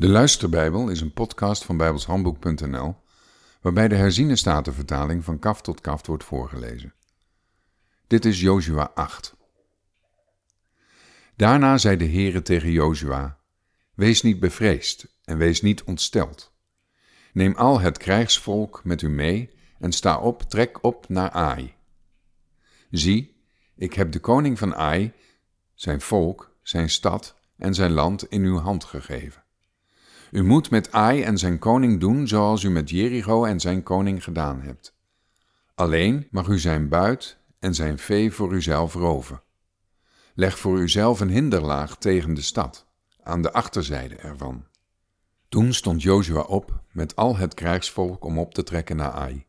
De 0.00 0.08
Luisterbijbel 0.08 0.88
is 0.88 1.00
een 1.00 1.12
podcast 1.12 1.64
van 1.64 1.76
bijbelshandboek.nl 1.76 2.96
waarbij 3.60 3.88
de 3.88 3.94
herziene 3.94 4.36
statenvertaling 4.36 5.24
van 5.24 5.38
kaf 5.38 5.62
tot 5.62 5.80
kaf 5.80 6.06
wordt 6.06 6.24
voorgelezen. 6.24 6.94
Dit 8.06 8.24
is 8.24 8.40
Jozua 8.40 8.90
8. 8.94 9.36
Daarna 11.36 11.78
zei 11.78 11.96
de 11.96 12.08
Heere 12.08 12.42
tegen 12.42 12.70
Jozua: 12.70 13.38
Wees 13.94 14.22
niet 14.22 14.40
bevreesd 14.40 15.16
en 15.24 15.38
wees 15.38 15.62
niet 15.62 15.82
ontsteld. 15.82 16.52
Neem 17.32 17.54
al 17.54 17.80
het 17.80 17.98
krijgsvolk 17.98 18.84
met 18.84 19.02
u 19.02 19.08
mee 19.08 19.50
en 19.78 19.92
sta 19.92 20.18
op, 20.18 20.42
trek 20.42 20.84
op 20.84 21.08
naar 21.08 21.30
Ai. 21.30 21.74
Zie, 22.90 23.42
ik 23.76 23.94
heb 23.94 24.12
de 24.12 24.20
koning 24.20 24.58
van 24.58 24.74
Ai, 24.74 25.12
zijn 25.74 26.00
volk, 26.00 26.56
zijn 26.62 26.90
stad 26.90 27.36
en 27.56 27.74
zijn 27.74 27.92
land 27.92 28.28
in 28.28 28.42
uw 28.42 28.58
hand 28.58 28.84
gegeven. 28.84 29.48
U 30.30 30.44
moet 30.44 30.70
met 30.70 30.92
Ai 30.92 31.22
en 31.22 31.38
zijn 31.38 31.58
koning 31.58 32.00
doen 32.00 32.28
zoals 32.28 32.62
u 32.62 32.70
met 32.70 32.90
Jericho 32.90 33.44
en 33.44 33.60
zijn 33.60 33.82
koning 33.82 34.24
gedaan 34.24 34.60
hebt. 34.60 34.94
Alleen 35.74 36.26
mag 36.30 36.48
u 36.48 36.58
zijn 36.58 36.88
buit 36.88 37.38
en 37.58 37.74
zijn 37.74 37.98
vee 37.98 38.32
voor 38.32 38.52
uzelf 38.52 38.94
roven. 38.94 39.42
Leg 40.34 40.58
voor 40.58 40.78
uzelf 40.78 41.20
een 41.20 41.28
hinderlaag 41.28 41.96
tegen 41.96 42.34
de 42.34 42.42
stad, 42.42 42.86
aan 43.22 43.42
de 43.42 43.52
achterzijde 43.52 44.16
ervan. 44.16 44.64
Toen 45.48 45.72
stond 45.72 46.02
Jozua 46.02 46.40
op 46.40 46.80
met 46.92 47.16
al 47.16 47.36
het 47.36 47.54
krijgsvolk 47.54 48.24
om 48.24 48.38
op 48.38 48.54
te 48.54 48.62
trekken 48.62 48.96
naar 48.96 49.12
Ai. 49.12 49.46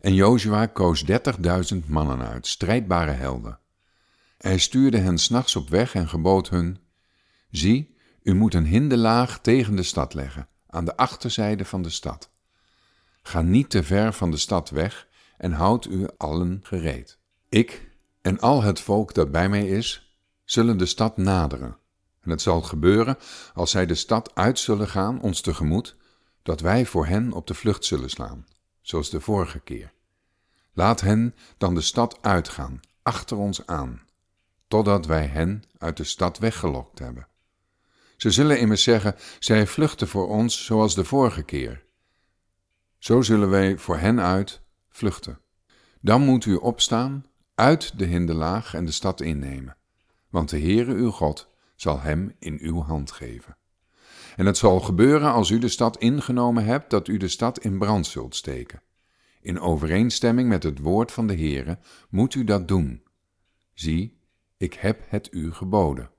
En 0.00 0.14
Jozua 0.14 0.66
koos 0.66 1.04
dertigduizend 1.04 1.88
mannen 1.88 2.26
uit, 2.26 2.46
strijdbare 2.46 3.10
helden. 3.10 3.58
Hij 4.38 4.58
stuurde 4.58 4.98
hen 4.98 5.18
s'nachts 5.18 5.56
op 5.56 5.68
weg 5.68 5.94
en 5.94 6.08
gebood 6.08 6.48
hun: 6.48 6.78
Zie, 7.50 7.91
u 8.22 8.34
moet 8.34 8.54
een 8.54 8.66
hinderlaag 8.66 9.40
tegen 9.40 9.76
de 9.76 9.82
stad 9.82 10.14
leggen, 10.14 10.48
aan 10.66 10.84
de 10.84 10.96
achterzijde 10.96 11.64
van 11.64 11.82
de 11.82 11.90
stad. 11.90 12.30
Ga 13.22 13.42
niet 13.42 13.70
te 13.70 13.82
ver 13.82 14.12
van 14.12 14.30
de 14.30 14.36
stad 14.36 14.70
weg 14.70 15.08
en 15.36 15.52
houd 15.52 15.86
u 15.86 16.08
allen 16.16 16.60
gereed. 16.62 17.18
Ik 17.48 17.90
en 18.20 18.40
al 18.40 18.62
het 18.62 18.80
volk 18.80 19.14
dat 19.14 19.30
bij 19.30 19.48
mij 19.48 19.66
is, 19.68 20.16
zullen 20.44 20.76
de 20.76 20.86
stad 20.86 21.16
naderen. 21.16 21.76
En 22.20 22.30
het 22.30 22.42
zal 22.42 22.62
gebeuren, 22.62 23.16
als 23.54 23.70
zij 23.70 23.86
de 23.86 23.94
stad 23.94 24.34
uit 24.34 24.58
zullen 24.58 24.88
gaan, 24.88 25.20
ons 25.20 25.40
tegemoet, 25.40 25.96
dat 26.42 26.60
wij 26.60 26.86
voor 26.86 27.06
hen 27.06 27.32
op 27.32 27.46
de 27.46 27.54
vlucht 27.54 27.84
zullen 27.84 28.10
slaan, 28.10 28.46
zoals 28.80 29.10
de 29.10 29.20
vorige 29.20 29.60
keer. 29.60 29.92
Laat 30.72 31.00
hen 31.00 31.34
dan 31.58 31.74
de 31.74 31.80
stad 31.80 32.18
uitgaan, 32.20 32.80
achter 33.02 33.36
ons 33.36 33.66
aan, 33.66 34.00
totdat 34.68 35.06
wij 35.06 35.26
hen 35.26 35.62
uit 35.78 35.96
de 35.96 36.04
stad 36.04 36.38
weggelokt 36.38 36.98
hebben. 36.98 37.26
Ze 38.22 38.30
zullen 38.30 38.58
immers 38.58 38.82
zeggen: 38.82 39.14
Zij 39.38 39.66
vluchten 39.66 40.08
voor 40.08 40.28
ons 40.28 40.64
zoals 40.64 40.94
de 40.94 41.04
vorige 41.04 41.42
keer. 41.42 41.84
Zo 42.98 43.22
zullen 43.22 43.50
wij 43.50 43.78
voor 43.78 43.98
hen 43.98 44.20
uit 44.20 44.60
vluchten. 44.88 45.40
Dan 46.00 46.22
moet 46.22 46.44
u 46.44 46.54
opstaan, 46.54 47.26
uit 47.54 47.98
de 47.98 48.04
hinderlaag 48.04 48.74
en 48.74 48.84
de 48.84 48.92
stad 48.92 49.20
innemen, 49.20 49.76
want 50.30 50.50
de 50.50 50.60
Heere 50.60 50.94
uw 50.94 51.10
God 51.10 51.48
zal 51.76 52.00
hem 52.00 52.34
in 52.38 52.58
uw 52.60 52.82
hand 52.82 53.10
geven. 53.10 53.56
En 54.36 54.46
het 54.46 54.56
zal 54.56 54.80
gebeuren 54.80 55.32
als 55.32 55.50
u 55.50 55.58
de 55.58 55.68
stad 55.68 55.98
ingenomen 55.98 56.64
hebt, 56.64 56.90
dat 56.90 57.08
u 57.08 57.16
de 57.16 57.28
stad 57.28 57.58
in 57.58 57.78
brand 57.78 58.06
zult 58.06 58.36
steken. 58.36 58.82
In 59.40 59.60
overeenstemming 59.60 60.48
met 60.48 60.62
het 60.62 60.78
woord 60.78 61.12
van 61.12 61.26
de 61.26 61.36
Heere 61.36 61.78
moet 62.08 62.34
u 62.34 62.44
dat 62.44 62.68
doen. 62.68 63.02
Zie, 63.74 64.18
ik 64.56 64.74
heb 64.74 65.00
het 65.08 65.28
u 65.32 65.52
geboden. 65.52 66.10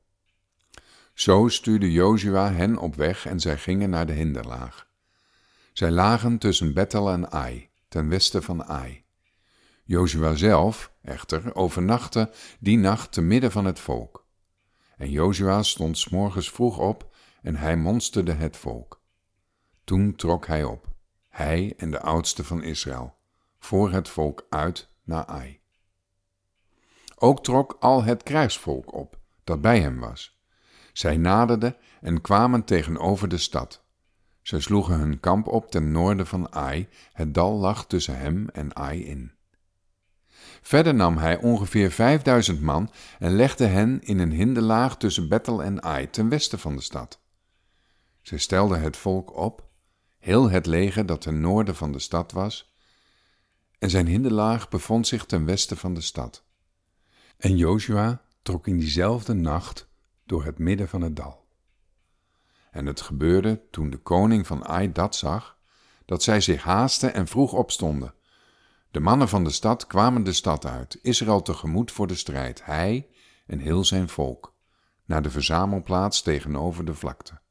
Zo 1.13 1.47
stuurde 1.47 1.91
Jozua 1.91 2.51
hen 2.51 2.77
op 2.77 2.95
weg 2.95 3.25
en 3.25 3.39
zij 3.39 3.57
gingen 3.57 3.89
naar 3.89 4.05
de 4.05 4.13
hinderlaag. 4.13 4.87
Zij 5.73 5.91
lagen 5.91 6.37
tussen 6.37 6.73
Bethel 6.73 7.09
en 7.09 7.31
Ai, 7.31 7.69
ten 7.87 8.09
westen 8.09 8.43
van 8.43 8.63
Ai. 8.63 9.03
Jozua 9.83 10.35
zelf, 10.35 10.93
echter, 11.01 11.55
overnachtte 11.55 12.31
die 12.59 12.77
nacht 12.77 13.11
te 13.11 13.21
midden 13.21 13.51
van 13.51 13.65
het 13.65 13.79
volk. 13.79 14.25
En 14.97 15.09
Jozua 15.09 15.63
stond 15.63 15.97
s 15.97 16.09
morgens 16.09 16.49
vroeg 16.49 16.77
op 16.77 17.15
en 17.41 17.55
hij 17.55 17.77
monsterde 17.77 18.31
het 18.31 18.57
volk. 18.57 19.01
Toen 19.83 20.15
trok 20.15 20.47
hij 20.47 20.63
op, 20.63 20.87
hij 21.29 21.73
en 21.77 21.91
de 21.91 22.01
oudste 22.01 22.43
van 22.43 22.63
Israël, 22.63 23.15
voor 23.59 23.91
het 23.91 24.09
volk 24.09 24.45
uit 24.49 24.89
naar 25.03 25.25
Ai. 25.25 25.59
Ook 27.15 27.43
trok 27.43 27.77
al 27.79 28.03
het 28.03 28.23
krijgsvolk 28.23 28.93
op, 28.93 29.19
dat 29.43 29.61
bij 29.61 29.79
hem 29.79 29.99
was. 29.99 30.41
Zij 30.93 31.17
naderden 31.17 31.75
en 32.01 32.21
kwamen 32.21 32.63
tegenover 32.63 33.27
de 33.27 33.37
stad. 33.37 33.83
Zij 34.41 34.59
sloegen 34.59 34.99
hun 34.99 35.19
kamp 35.19 35.47
op 35.47 35.71
ten 35.71 35.91
noorden 35.91 36.27
van 36.27 36.53
Ai, 36.53 36.87
het 37.13 37.33
dal 37.33 37.57
lag 37.57 37.87
tussen 37.87 38.17
hem 38.17 38.49
en 38.49 38.75
Ai 38.75 39.05
in. 39.05 39.31
Verder 40.61 40.95
nam 40.95 41.17
hij 41.17 41.37
ongeveer 41.37 41.91
vijfduizend 41.91 42.61
man 42.61 42.91
en 43.19 43.35
legde 43.35 43.65
hen 43.65 44.01
in 44.01 44.19
een 44.19 44.31
hinderlaag 44.31 44.97
tussen 44.97 45.29
Bethel 45.29 45.63
en 45.63 45.83
Ai, 45.83 46.09
ten 46.09 46.29
westen 46.29 46.59
van 46.59 46.75
de 46.75 46.81
stad. 46.81 47.21
Zij 48.21 48.37
stelden 48.37 48.81
het 48.81 48.97
volk 48.97 49.35
op, 49.35 49.69
heel 50.19 50.49
het 50.49 50.65
leger 50.65 51.05
dat 51.05 51.21
ten 51.21 51.41
noorden 51.41 51.75
van 51.75 51.91
de 51.91 51.99
stad 51.99 52.31
was, 52.31 52.73
en 53.79 53.89
zijn 53.89 54.07
hinderlaag 54.07 54.69
bevond 54.69 55.07
zich 55.07 55.25
ten 55.25 55.45
westen 55.45 55.77
van 55.77 55.93
de 55.93 56.01
stad. 56.01 56.43
En 57.37 57.57
Joshua 57.57 58.21
trok 58.41 58.67
in 58.67 58.77
diezelfde 58.77 59.33
nacht 59.33 59.91
door 60.25 60.45
het 60.45 60.57
midden 60.57 60.87
van 60.87 61.01
het 61.01 61.15
dal. 61.15 61.45
En 62.71 62.85
het 62.85 63.01
gebeurde 63.01 63.61
toen 63.71 63.89
de 63.89 63.97
koning 63.97 64.47
van 64.47 64.65
Ai 64.65 64.91
dat 64.91 65.15
zag, 65.15 65.57
dat 66.05 66.23
zij 66.23 66.41
zich 66.41 66.63
haasten 66.63 67.13
en 67.13 67.27
vroeg 67.27 67.53
opstonden. 67.53 68.13
De 68.91 68.99
mannen 68.99 69.29
van 69.29 69.43
de 69.43 69.49
stad 69.49 69.87
kwamen 69.87 70.23
de 70.23 70.33
stad 70.33 70.65
uit, 70.65 70.99
Israël 71.01 71.41
tegemoet 71.41 71.91
voor 71.91 72.07
de 72.07 72.15
strijd, 72.15 72.65
hij 72.65 73.09
en 73.45 73.59
heel 73.59 73.85
zijn 73.85 74.09
volk, 74.09 74.55
naar 75.05 75.21
de 75.21 75.29
verzamelplaats 75.29 76.21
tegenover 76.21 76.85
de 76.85 76.93
vlakte. 76.93 77.41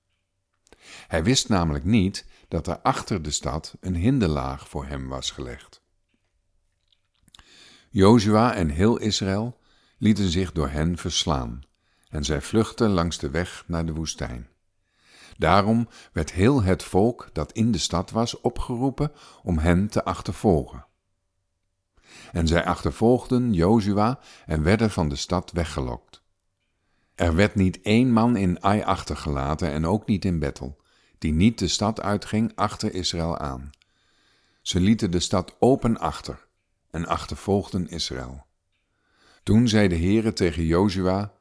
Hij 1.07 1.25
wist 1.25 1.49
namelijk 1.49 1.85
niet 1.85 2.27
dat 2.49 2.67
er 2.67 2.81
achter 2.81 3.23
de 3.23 3.31
stad 3.31 3.77
een 3.81 3.97
hinderlaag 3.97 4.69
voor 4.69 4.87
hem 4.87 5.09
was 5.09 5.31
gelegd. 5.31 5.83
Jozua 7.91 8.55
en 8.55 8.69
heel 8.69 8.99
Israël 8.99 9.59
lieten 9.99 10.29
zich 10.29 10.53
door 10.53 10.69
hen 10.69 10.99
verslaan 10.99 11.63
en 12.13 12.25
zij 12.25 12.41
vluchtten 12.41 12.91
langs 12.91 13.19
de 13.19 13.31
weg 13.31 13.65
naar 13.67 13.87
de 13.87 13.93
woestijn. 13.93 14.49
Daarom 15.37 15.89
werd 16.13 16.33
heel 16.33 16.63
het 16.63 16.83
volk 16.83 17.29
dat 17.33 17.53
in 17.53 17.73
de 17.73 17.79
stad 17.79 18.11
was 18.11 18.41
opgeroepen 18.41 19.13
om 19.43 19.59
hen 19.59 19.89
te 19.89 20.05
achtervolgen. 20.05 20.87
En 22.33 22.47
zij 22.47 22.65
achtervolgden 22.65 23.53
Jozua 23.53 24.19
en 24.47 24.63
werden 24.63 24.91
van 24.91 25.09
de 25.09 25.17
stad 25.17 25.51
weggelokt. 25.51 26.23
Er 27.15 27.35
werd 27.35 27.55
niet 27.55 27.81
één 27.81 28.13
man 28.13 28.37
in 28.37 28.63
Ai 28.63 28.83
achtergelaten 28.83 29.71
en 29.71 29.87
ook 29.87 30.07
niet 30.07 30.25
in 30.25 30.39
Bethel, 30.39 30.81
die 31.19 31.33
niet 31.33 31.59
de 31.59 31.69
stad 31.69 32.01
uitging 32.01 32.53
achter 32.55 32.95
Israël 32.95 33.39
aan. 33.39 33.71
Ze 34.63 34.81
lieten 34.81 35.11
de 35.11 35.21
stad 35.21 35.57
open 35.59 35.99
achter 35.99 36.47
en 36.91 37.07
achtervolgden 37.07 37.89
Israël. 37.89 38.47
Toen 39.43 39.69
zei 39.69 39.89
de 39.89 39.97
Heere 39.97 40.33
tegen 40.33 40.65
Jozua, 40.65 41.33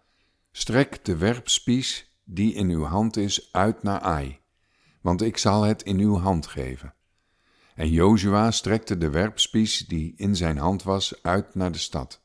Strek 0.51 1.05
de 1.05 1.17
werpspies 1.17 2.15
die 2.23 2.53
in 2.53 2.69
uw 2.69 2.83
hand 2.83 3.17
is 3.17 3.49
uit 3.51 3.83
naar 3.83 3.99
Ai, 3.99 4.39
want 5.01 5.21
ik 5.21 5.37
zal 5.37 5.63
het 5.63 5.81
in 5.81 5.99
uw 5.99 6.17
hand 6.17 6.47
geven. 6.47 6.93
En 7.75 7.89
Jozua 7.89 8.51
strekte 8.51 8.97
de 8.97 9.09
werpspies 9.09 9.77
die 9.77 10.13
in 10.15 10.35
zijn 10.35 10.57
hand 10.57 10.83
was 10.83 11.23
uit 11.23 11.55
naar 11.55 11.71
de 11.71 11.77
stad. 11.77 12.21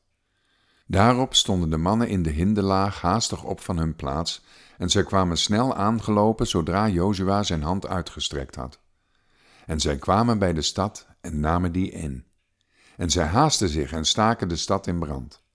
Daarop 0.85 1.35
stonden 1.35 1.69
de 1.69 1.77
mannen 1.77 2.07
in 2.07 2.23
de 2.23 2.29
hinderlaag 2.29 3.01
haastig 3.01 3.43
op 3.43 3.59
van 3.59 3.77
hun 3.77 3.95
plaats, 3.95 4.43
en 4.77 4.89
zij 4.89 5.03
kwamen 5.03 5.37
snel 5.37 5.75
aangelopen 5.75 6.47
zodra 6.47 6.87
Jozua 6.87 7.43
zijn 7.43 7.61
hand 7.61 7.87
uitgestrekt 7.87 8.55
had. 8.55 8.79
En 9.65 9.79
zij 9.79 9.97
kwamen 9.97 10.39
bij 10.39 10.53
de 10.53 10.61
stad 10.61 11.07
en 11.21 11.39
namen 11.39 11.71
die 11.71 11.91
in. 11.91 12.25
En 12.97 13.09
zij 13.09 13.25
haasten 13.25 13.69
zich 13.69 13.91
en 13.91 14.05
staken 14.05 14.47
de 14.47 14.55
stad 14.55 14.87
in 14.87 14.99
brand. 14.99 15.45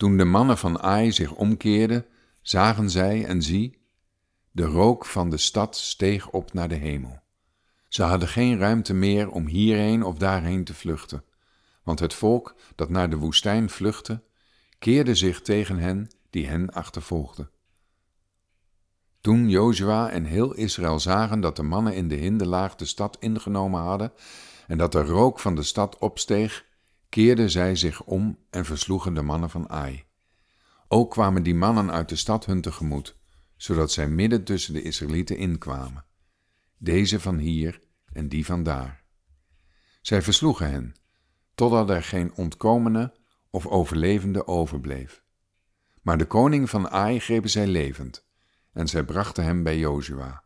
Toen 0.00 0.16
de 0.16 0.24
mannen 0.24 0.58
van 0.58 0.80
Ai 0.80 1.12
zich 1.12 1.34
omkeerden, 1.34 2.06
zagen 2.42 2.90
zij 2.90 3.24
en 3.24 3.42
zie, 3.42 3.78
de 4.50 4.64
rook 4.64 5.06
van 5.06 5.30
de 5.30 5.36
stad 5.36 5.76
steeg 5.76 6.30
op 6.30 6.52
naar 6.52 6.68
de 6.68 6.74
hemel. 6.74 7.20
Ze 7.88 8.02
hadden 8.02 8.28
geen 8.28 8.58
ruimte 8.58 8.94
meer 8.94 9.30
om 9.30 9.46
hierheen 9.46 10.02
of 10.02 10.16
daarheen 10.16 10.64
te 10.64 10.74
vluchten, 10.74 11.24
want 11.82 11.98
het 11.98 12.14
volk 12.14 12.54
dat 12.74 12.88
naar 12.88 13.10
de 13.10 13.16
woestijn 13.16 13.70
vluchtte, 13.70 14.22
keerde 14.78 15.14
zich 15.14 15.42
tegen 15.42 15.78
hen 15.78 16.10
die 16.30 16.46
hen 16.46 16.70
achtervolgden. 16.70 17.50
Toen 19.20 19.48
Jozua 19.48 20.10
en 20.10 20.24
heel 20.24 20.54
Israël 20.54 21.00
zagen 21.00 21.40
dat 21.40 21.56
de 21.56 21.62
mannen 21.62 21.94
in 21.94 22.08
de 22.08 22.16
hinderlaag 22.16 22.76
de 22.76 22.84
stad 22.84 23.16
ingenomen 23.18 23.80
hadden 23.80 24.12
en 24.66 24.78
dat 24.78 24.92
de 24.92 25.02
rook 25.02 25.40
van 25.40 25.54
de 25.54 25.62
stad 25.62 25.98
opsteeg, 25.98 26.68
keerden 27.10 27.50
zij 27.50 27.76
zich 27.76 28.02
om 28.02 28.38
en 28.50 28.64
versloegen 28.64 29.14
de 29.14 29.22
mannen 29.22 29.50
van 29.50 29.68
Ai. 29.68 30.04
Ook 30.88 31.10
kwamen 31.10 31.42
die 31.42 31.54
mannen 31.54 31.90
uit 31.90 32.08
de 32.08 32.16
stad 32.16 32.46
hun 32.46 32.60
tegemoet, 32.60 33.16
zodat 33.56 33.92
zij 33.92 34.08
midden 34.08 34.44
tussen 34.44 34.72
de 34.72 34.82
Israëlieten 34.82 35.36
inkwamen, 35.36 36.04
deze 36.78 37.20
van 37.20 37.38
hier 37.38 37.80
en 38.12 38.28
die 38.28 38.44
van 38.44 38.62
daar. 38.62 39.02
Zij 40.00 40.22
versloegen 40.22 40.70
hen, 40.70 40.94
totdat 41.54 41.90
er 41.90 42.02
geen 42.02 42.34
ontkomene 42.34 43.12
of 43.50 43.66
overlevende 43.66 44.46
overbleef. 44.46 45.22
Maar 46.02 46.18
de 46.18 46.26
koning 46.26 46.70
van 46.70 46.90
Ai 46.90 47.20
grepen 47.20 47.50
zij 47.50 47.66
levend, 47.66 48.26
en 48.72 48.88
zij 48.88 49.04
brachten 49.04 49.44
hem 49.44 49.62
bij 49.62 49.78
Jozua. 49.78 50.44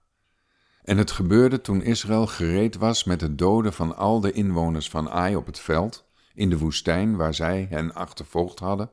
En 0.82 0.98
het 0.98 1.10
gebeurde 1.10 1.60
toen 1.60 1.82
Israël 1.82 2.26
gereed 2.26 2.76
was 2.76 3.04
met 3.04 3.20
het 3.20 3.38
doden 3.38 3.72
van 3.72 3.96
al 3.96 4.20
de 4.20 4.32
inwoners 4.32 4.90
van 4.90 5.10
Ai 5.10 5.36
op 5.36 5.46
het 5.46 5.58
veld, 5.58 6.03
in 6.34 6.50
de 6.50 6.58
woestijn 6.58 7.16
waar 7.16 7.34
zij 7.34 7.66
hen 7.70 7.94
achtervolgd 7.94 8.58
hadden, 8.58 8.90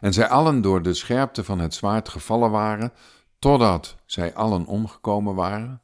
en 0.00 0.12
zij 0.12 0.28
allen 0.28 0.60
door 0.60 0.82
de 0.82 0.94
scherpte 0.94 1.44
van 1.44 1.58
het 1.58 1.74
zwaard 1.74 2.08
gevallen 2.08 2.50
waren, 2.50 2.92
totdat 3.38 3.96
zij 4.06 4.34
allen 4.34 4.66
omgekomen 4.66 5.34
waren, 5.34 5.82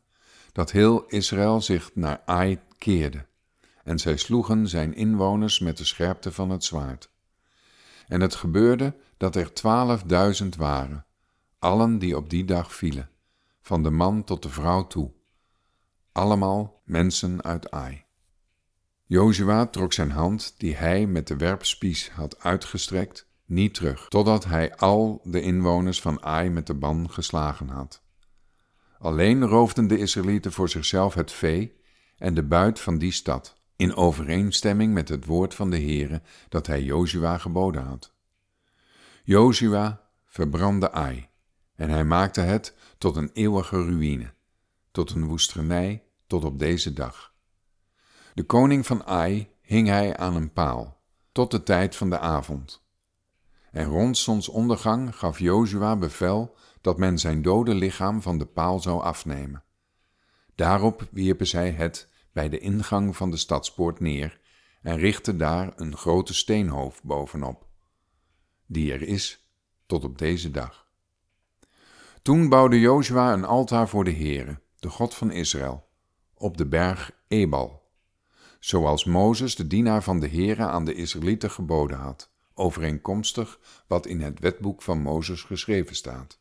dat 0.53 0.71
heel 0.71 1.05
Israël 1.07 1.61
zich 1.61 1.91
naar 1.95 2.23
Ai 2.25 2.61
keerde, 2.79 3.27
en 3.85 3.99
zij 3.99 4.17
sloegen 4.17 4.69
zijn 4.69 4.95
inwoners 4.95 5.59
met 5.59 5.77
de 5.77 5.85
scherpte 5.85 6.33
van 6.33 6.51
het 6.51 6.65
zwaard. 6.65 7.11
En 8.09 8.21
het 8.21 8.35
gebeurde 8.35 8.95
dat 9.17 9.37
er 9.37 9.53
twaalfduizend 9.53 10.57
waren, 10.57 11.07
allen 11.59 11.99
die 11.99 12.17
op 12.17 12.31
die 12.31 12.45
dag 12.45 12.75
vielen, 12.75 13.11
van 13.63 13.83
de 13.83 13.91
man 13.91 14.25
tot 14.25 14.43
de 14.43 14.49
vrouw 14.49 14.87
toe, 14.87 15.13
allemaal 16.13 16.81
mensen 16.85 17.43
uit 17.43 17.71
Ai. 17.71 18.05
Jozua 19.11 19.67
trok 19.67 19.93
zijn 19.93 20.11
hand, 20.11 20.55
die 20.57 20.77
hij 20.77 21.07
met 21.07 21.27
de 21.27 21.37
werpspies 21.37 22.11
had 22.11 22.43
uitgestrekt, 22.43 23.27
niet 23.45 23.75
terug, 23.75 24.09
totdat 24.09 24.45
hij 24.45 24.77
al 24.77 25.21
de 25.25 25.41
inwoners 25.41 26.01
van 26.01 26.23
Ai 26.23 26.51
met 26.51 26.67
de 26.67 26.75
ban 26.75 27.11
geslagen 27.11 27.69
had. 27.69 28.03
Alleen 28.99 29.47
roofden 29.47 29.87
de 29.87 29.99
Israëlieten 29.99 30.53
voor 30.53 30.69
zichzelf 30.69 31.15
het 31.15 31.33
vee 31.33 31.81
en 32.19 32.35
de 32.35 32.43
buit 32.43 32.81
van 32.81 32.99
die 32.99 33.13
stad, 33.13 33.57
in 33.77 33.95
overeenstemming 33.95 34.95
met 34.95 35.09
het 35.09 35.25
woord 35.25 35.55
van 35.55 35.71
de 35.71 35.81
Heere 35.81 36.23
dat 36.49 36.67
hij 36.67 36.83
Jozua 36.83 37.39
geboden 37.39 37.83
had. 37.83 38.15
Jozua 39.25 40.09
verbrandde 40.27 40.93
Ai, 40.93 41.29
en 41.77 41.91
hij 41.91 42.05
maakte 42.05 42.41
het 42.41 42.75
tot 42.99 43.17
een 43.17 43.31
eeuwige 43.33 43.85
ruïne, 43.85 44.33
tot 44.91 45.11
een 45.11 45.27
woestenij 45.27 46.03
tot 46.27 46.45
op 46.45 46.59
deze 46.59 46.93
dag. 46.93 47.30
De 48.35 48.43
koning 48.43 48.87
van 48.87 49.05
Ai 49.05 49.51
hing 49.63 49.89
hij 49.89 50.17
aan 50.17 50.37
een 50.37 50.53
paal, 50.53 51.01
tot 51.33 51.51
de 51.51 51.63
tijd 51.63 51.97
van 51.97 52.11
de 52.11 52.19
avond. 52.19 52.83
En 53.71 53.85
rond 53.85 54.19
zonsondergang 54.19 55.17
gaf 55.17 55.39
Jozua 55.39 55.97
bevel 55.97 56.57
dat 56.81 56.99
men 56.99 57.19
zijn 57.19 57.43
dode 57.43 57.75
lichaam 57.75 58.23
van 58.23 58.39
de 58.39 58.47
paal 58.47 58.81
zou 58.81 59.03
afnemen. 59.03 59.65
Daarop 60.55 61.09
wierpen 61.11 61.47
zij 61.47 61.71
het 61.71 62.09
bij 62.33 62.49
de 62.49 62.59
ingang 62.59 63.17
van 63.17 63.31
de 63.31 63.37
stadspoort 63.37 64.01
neer 64.01 64.41
en 64.83 64.97
richtten 64.97 65.39
daar 65.39 65.73
een 65.77 65.97
grote 65.97 66.35
steenhoofd 66.35 67.03
bovenop, 67.03 67.67
die 68.67 68.93
er 68.93 69.03
is 69.03 69.53
tot 69.87 70.05
op 70.05 70.19
deze 70.19 70.51
dag. 70.51 70.89
Toen 72.23 72.49
bouwde 72.49 72.81
Jozua 72.81 73.33
een 73.33 73.45
altaar 73.45 73.89
voor 73.89 74.05
de 74.05 74.13
Heere, 74.13 74.61
de 74.79 74.89
God 74.89 75.15
van 75.15 75.31
Israël, 75.31 75.89
op 76.35 76.57
de 76.57 76.67
berg 76.67 77.11
Ebal, 77.29 77.80
zoals 78.61 79.05
Mozes, 79.05 79.57
de 79.57 79.67
dienaar 79.67 80.03
van 80.03 80.21
de 80.21 80.29
Heere, 80.29 80.67
aan 80.67 80.85
de 80.85 80.95
Israëlieten 80.95 81.51
geboden 81.51 81.99
had, 81.99 82.31
overeenkomstig 82.55 83.59
wat 83.87 84.07
in 84.07 84.21
het 84.21 84.41
wetboek 84.41 84.83
van 84.83 85.03
Mozes 85.03 85.43
geschreven 85.43 85.97
staat. 85.97 86.39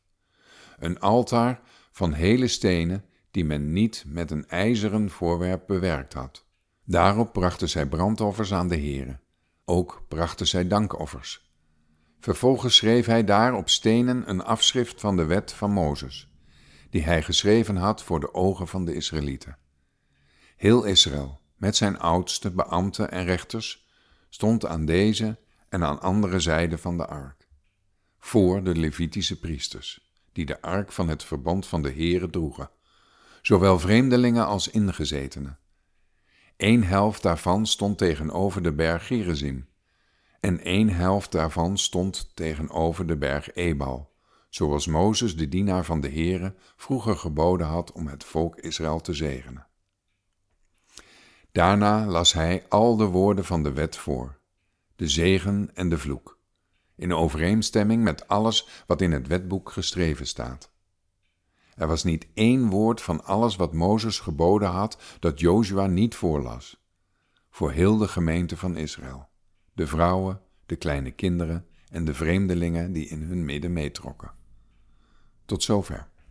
Een 0.80 1.00
altaar 1.00 1.62
van 1.92 2.13
hele 2.13 2.48
stenen 2.48 3.06
die 3.31 3.45
men 3.45 3.74
niet 3.74 4.04
met 4.07 4.31
een 4.31 4.48
ijzeren 4.48 5.10
voorwerp 5.10 5.68
bewerkt 5.68 6.13
had. 6.13 6.45
Daarop 6.86 7.33
brachten 7.33 7.69
zij 7.69 7.88
brandoffers 7.88 8.54
aan 8.54 8.68
de 8.68 8.75
Heere. 8.75 9.19
Ook 9.66 10.06
brachten 10.07 10.48
zij 10.48 10.68
dankoffers. 10.68 11.50
Vervolgens 12.19 12.75
schreef 12.75 13.06
hij 13.06 13.24
daar 13.24 13.54
op 13.54 13.69
stenen 13.69 14.30
een 14.30 14.44
afschrift 14.44 15.00
van 15.00 15.16
de 15.16 15.25
wet 15.25 15.51
van 15.51 15.71
Mozes, 15.71 16.30
die 16.89 17.04
hij 17.04 17.24
geschreven 17.24 17.75
had 17.75 18.04
voor 18.04 18.19
de 18.19 18.33
ogen 18.33 18.68
van 18.68 18.86
de 18.86 18.94
Israëlieten. 18.94 19.57
Heel 20.56 20.83
Israël, 20.83 21.39
met 21.59 21.75
zijn 21.75 22.00
oudste, 22.00 22.51
beambten 22.51 23.11
en 23.11 23.25
rechters, 23.25 23.88
stond 24.29 24.65
aan 24.65 24.85
deze 24.85 25.38
en 25.69 25.83
aan 25.83 26.01
andere 26.01 26.39
zijde 26.39 26.77
van 26.77 26.97
de 26.97 27.07
ark, 27.07 27.47
voor 28.19 28.63
de 28.63 28.75
Levitische 28.75 29.39
priesters, 29.39 30.11
die 30.31 30.45
de 30.45 30.61
ark 30.61 30.91
van 30.91 31.09
het 31.09 31.23
verbond 31.23 31.67
van 31.67 31.81
de 31.81 31.91
Heere 31.91 32.29
droegen, 32.29 32.69
zowel 33.41 33.79
vreemdelingen 33.79 34.45
als 34.45 34.67
ingezetenen. 34.67 35.59
Eén 36.57 36.83
helft 36.83 37.23
daarvan 37.23 37.65
stond 37.65 37.97
tegenover 37.97 38.63
de 38.63 38.73
berg 38.73 39.07
Gerizim, 39.07 39.67
en 40.39 40.63
één 40.63 40.89
helft 40.89 41.31
daarvan 41.31 41.77
stond 41.77 42.31
tegenover 42.33 43.07
de 43.07 43.17
berg 43.17 43.53
Ebal, 43.53 44.11
zoals 44.50 44.88
Mozes, 44.88 45.35
de 45.35 45.47
dienaar 45.47 45.85
van 45.85 46.01
de 46.01 46.09
Heere, 46.09 46.56
vroeger 46.75 47.15
geboden 47.15 47.67
had 47.67 47.91
om 47.91 48.07
het 48.07 48.23
volk 48.23 48.56
Israël 48.56 49.01
te 49.01 49.13
zegenen. 49.13 49.69
Daarna 51.51 52.05
las 52.05 52.33
hij 52.33 52.65
al 52.69 52.95
de 52.95 53.05
woorden 53.05 53.45
van 53.45 53.63
de 53.63 53.73
wet 53.73 53.95
voor, 53.95 54.39
de 54.95 55.07
zegen 55.07 55.69
en 55.73 55.89
de 55.89 55.97
vloek, 55.97 56.39
in 56.95 57.13
overeenstemming 57.13 58.03
met 58.03 58.27
alles 58.27 58.83
wat 58.87 59.01
in 59.01 59.11
het 59.11 59.27
wetboek 59.27 59.71
geschreven 59.71 60.27
staat. 60.27 60.71
Er 61.75 61.87
was 61.87 62.03
niet 62.03 62.27
één 62.33 62.69
woord 62.69 63.01
van 63.01 63.23
alles 63.23 63.55
wat 63.55 63.73
Mozes 63.73 64.19
geboden 64.19 64.69
had 64.69 64.97
dat 65.19 65.39
Jozua 65.39 65.85
niet 65.85 66.15
voorlas, 66.15 66.83
voor 67.49 67.71
heel 67.71 67.97
de 67.97 68.07
gemeente 68.07 68.57
van 68.57 68.77
Israël, 68.77 69.29
de 69.73 69.87
vrouwen, 69.87 70.41
de 70.65 70.75
kleine 70.75 71.11
kinderen 71.11 71.65
en 71.89 72.05
de 72.05 72.13
vreemdelingen 72.13 72.91
die 72.93 73.07
in 73.07 73.21
hun 73.21 73.45
midden 73.45 73.73
meetrokken. 73.73 74.31
Tot 75.45 75.63
zover. 75.63 76.08